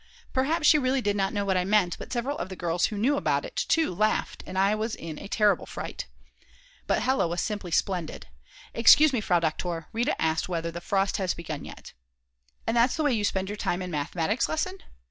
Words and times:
Perhaps 0.33 0.65
she 0.67 0.79
really 0.79 0.99
did 0.99 1.15
not 1.15 1.31
know 1.31 1.45
what 1.45 1.57
I 1.57 1.63
meant, 1.63 1.95
but 1.99 2.11
several 2.11 2.35
of 2.39 2.49
the 2.49 2.55
girls 2.55 2.87
who 2.87 2.97
knew 2.97 3.17
about 3.17 3.45
it 3.45 3.55
too 3.55 3.93
laughed, 3.93 4.43
and 4.47 4.57
I 4.57 4.73
was 4.73 4.95
in 4.95 5.19
a 5.19 5.27
terrible 5.27 5.67
fright. 5.67 6.07
But 6.87 7.03
Hella 7.03 7.27
was 7.27 7.39
simply 7.39 7.69
splendid. 7.69 8.25
"Excuse 8.73 9.13
me, 9.13 9.21
Frau 9.21 9.39
Doktor, 9.39 9.89
Rita 9.93 10.19
asked 10.19 10.49
whether 10.49 10.71
the 10.71 10.81
frost 10.81 11.17
had 11.17 11.35
begun 11.35 11.65
yet." 11.65 11.93
"And 12.65 12.75
that's 12.75 12.95
the 12.95 13.03
way 13.03 13.13
you 13.13 13.23
spend 13.23 13.47
your 13.47 13.57
time 13.57 13.79
in 13.79 13.91
the 13.91 13.97
mathematics 13.97 14.49
lesson?" 14.49 14.79